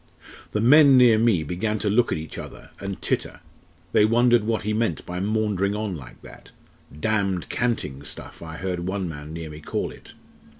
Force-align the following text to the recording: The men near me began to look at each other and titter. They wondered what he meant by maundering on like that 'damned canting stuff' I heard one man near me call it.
The 0.53 0.61
men 0.61 0.97
near 0.97 1.19
me 1.19 1.43
began 1.43 1.77
to 1.77 1.87
look 1.87 2.11
at 2.11 2.17
each 2.17 2.39
other 2.39 2.71
and 2.79 2.99
titter. 3.03 3.39
They 3.91 4.03
wondered 4.03 4.45
what 4.45 4.63
he 4.63 4.73
meant 4.73 5.05
by 5.05 5.19
maundering 5.19 5.75
on 5.75 5.95
like 5.95 6.23
that 6.23 6.49
'damned 6.99 7.49
canting 7.49 8.01
stuff' 8.01 8.41
I 8.41 8.57
heard 8.57 8.79
one 8.79 9.07
man 9.07 9.31
near 9.31 9.51
me 9.51 9.61
call 9.61 9.91
it. 9.91 10.13